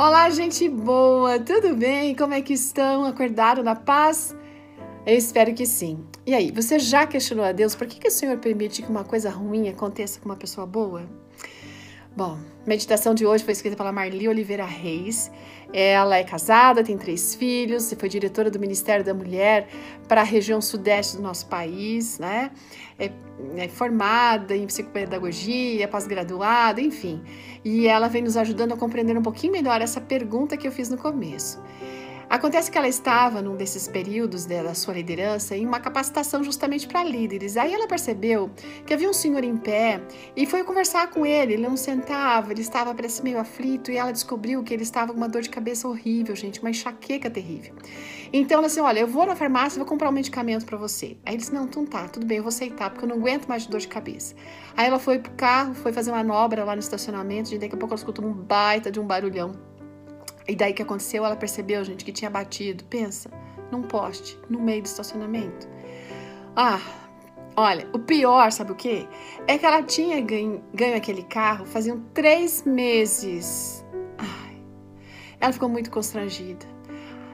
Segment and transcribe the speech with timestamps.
[0.00, 2.14] Olá, gente boa, tudo bem?
[2.14, 3.04] Como é que estão?
[3.04, 4.32] Acordaram na paz?
[5.04, 6.06] Eu espero que sim.
[6.24, 9.02] E aí, você já questionou a Deus por que, que o Senhor permite que uma
[9.02, 11.02] coisa ruim aconteça com uma pessoa boa?
[12.16, 15.30] Bom, a meditação de hoje foi escrita pela Marli Oliveira Reis.
[15.72, 19.68] Ela é casada, tem três filhos, foi diretora do Ministério da Mulher
[20.08, 22.50] para a região sudeste do nosso país, né?
[22.98, 23.10] É,
[23.56, 27.22] é formada em psicopedagogia, pós-graduada, enfim.
[27.64, 30.88] E ela vem nos ajudando a compreender um pouquinho melhor essa pergunta que eu fiz
[30.88, 31.62] no começo.
[32.30, 37.02] Acontece que ela estava num desses períodos da sua liderança em uma capacitação justamente para
[37.02, 37.56] líderes.
[37.56, 38.50] Aí ela percebeu
[38.84, 40.02] que havia um senhor em pé
[40.36, 41.54] e foi conversar com ele.
[41.54, 45.16] Ele não sentava, ele estava parece meio aflito e ela descobriu que ele estava com
[45.16, 47.74] uma dor de cabeça horrível, gente, uma enxaqueca terrível.
[48.30, 51.16] Então ela disse: Olha, eu vou na farmácia e vou comprar um medicamento para você.
[51.24, 53.46] Aí ele disse: Não, então tá, tudo bem, eu vou aceitar, porque eu não aguento
[53.46, 54.34] mais de dor de cabeça.
[54.76, 57.78] Aí ela foi pro carro, foi fazer uma manobra lá no estacionamento, e daqui a
[57.78, 59.77] pouco ela escutou um baita de um barulhão
[60.48, 63.30] e daí que aconteceu, ela percebeu, gente, que tinha batido, pensa,
[63.70, 65.68] num poste, no meio do estacionamento.
[66.56, 66.80] Ah,
[67.54, 69.06] olha, o pior, sabe o que?
[69.46, 73.84] É que ela tinha ganho, ganho aquele carro faziam três meses.
[74.16, 74.56] Ai,
[75.38, 76.66] ela ficou muito constrangida.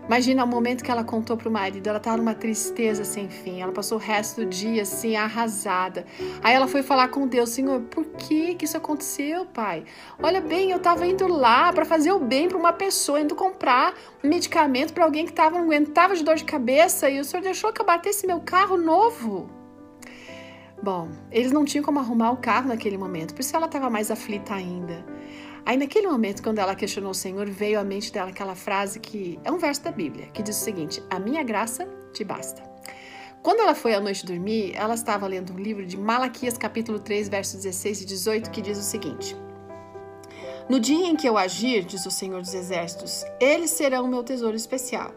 [0.06, 3.62] Imagina o momento que ela contou pro marido, ela tava numa tristeza sem fim.
[3.62, 6.04] Ela passou o resto do dia assim arrasada.
[6.42, 9.84] Aí ela foi falar com Deus, Senhor, por que que isso aconteceu, pai?
[10.22, 13.94] Olha bem, eu tava indo lá para fazer o bem para uma pessoa, indo comprar
[14.22, 17.42] um medicamento para alguém que tava não aguentava de dor de cabeça e o Senhor
[17.42, 19.48] deixou que eu batesse meu carro novo.
[20.82, 24.10] Bom, eles não tinham como arrumar o carro naquele momento, por isso ela estava mais
[24.10, 25.04] aflita ainda.
[25.66, 29.38] Aí, naquele momento, quando ela questionou o Senhor, veio à mente dela aquela frase que
[29.42, 32.62] é um verso da Bíblia, que diz o seguinte: A minha graça te basta.
[33.42, 37.28] Quando ela foi à noite dormir, ela estava lendo um livro de Malaquias, capítulo 3,
[37.28, 39.34] versos 16 e 18, que diz o seguinte:
[40.68, 44.56] No dia em que eu agir, diz o Senhor dos Exércitos, eles serão meu tesouro
[44.56, 45.12] especial.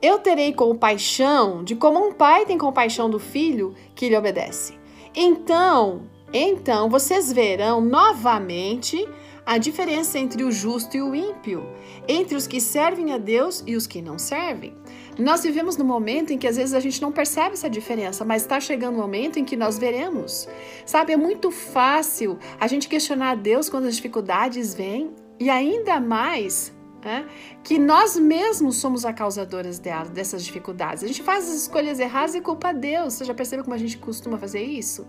[0.00, 4.78] Eu terei compaixão de como um pai tem compaixão do filho que lhe obedece.
[5.14, 9.04] Então, então vocês verão novamente
[9.48, 11.66] a diferença entre o justo e o ímpio,
[12.06, 14.74] entre os que servem a Deus e os que não servem.
[15.18, 18.42] Nós vivemos num momento em que às vezes a gente não percebe essa diferença, mas
[18.42, 20.46] está chegando o um momento em que nós veremos.
[20.84, 25.98] Sabe, é muito fácil a gente questionar a Deus quando as dificuldades vêm e ainda
[25.98, 26.70] mais
[27.02, 27.26] né,
[27.64, 31.02] que nós mesmos somos a causadoras delas, dessas dificuldades.
[31.02, 33.14] A gente faz as escolhas erradas e culpa a Deus.
[33.14, 35.06] Você já percebeu como a gente costuma fazer isso?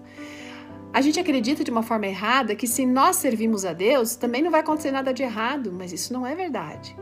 [0.92, 4.50] A gente acredita de uma forma errada que se nós servimos a Deus, também não
[4.50, 6.98] vai acontecer nada de errado, mas isso não é verdade.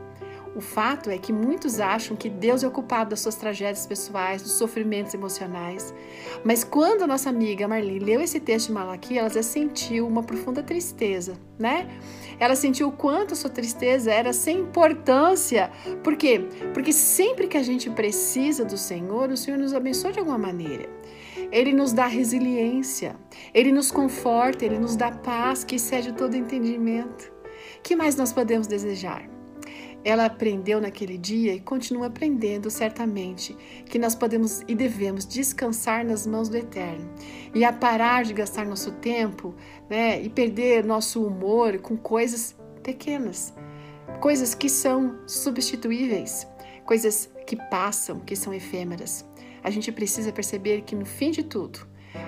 [0.58, 4.42] O fato é que muitos acham que Deus é o culpado das suas tragédias pessoais,
[4.42, 5.94] dos sofrimentos emocionais.
[6.44, 10.24] Mas quando a nossa amiga Marli leu esse texto de Malaquias, ela já sentiu uma
[10.24, 11.88] profunda tristeza, né?
[12.40, 15.70] Ela sentiu o quanto a sua tristeza era sem importância.
[16.04, 16.48] Por quê?
[16.74, 20.90] Porque sempre que a gente precisa do Senhor, o Senhor nos abençoa de alguma maneira.
[21.52, 23.16] Ele nos dá resiliência,
[23.54, 27.32] ele nos conforta, ele nos dá paz que excede todo entendimento.
[27.84, 29.37] que mais nós podemos desejar?
[30.04, 36.26] Ela aprendeu naquele dia e continua aprendendo certamente que nós podemos e devemos descansar nas
[36.26, 37.10] mãos do Eterno.
[37.54, 39.54] E a parar de gastar nosso tempo
[39.90, 43.54] né, e perder nosso humor com coisas pequenas,
[44.22, 46.48] coisas que são substituíveis,
[46.86, 49.26] coisas que passam, que são efêmeras.
[49.64, 51.86] A gente precisa perceber que no fim de tudo,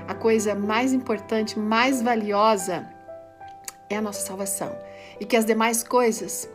[0.07, 2.87] a coisa mais importante, mais valiosa
[3.89, 4.75] é a nossa salvação.
[5.19, 6.49] E que as demais coisas,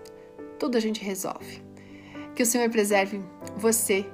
[0.59, 1.63] tudo a gente resolve.
[2.35, 3.21] Que o Senhor preserve
[3.57, 4.07] você,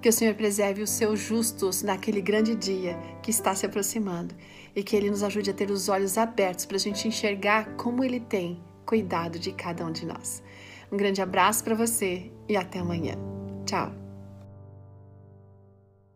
[0.00, 4.34] que o Senhor preserve os seus justos naquele grande dia que está se aproximando
[4.74, 8.04] e que Ele nos ajude a ter os olhos abertos para a gente enxergar como
[8.04, 10.42] Ele tem cuidado de cada um de nós.
[10.90, 13.14] Um grande abraço para você e até amanhã.
[13.66, 14.07] Tchau!